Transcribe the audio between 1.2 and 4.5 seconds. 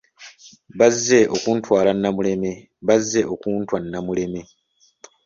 okuntwala Namuleme, bazze okuntwaa Namuleme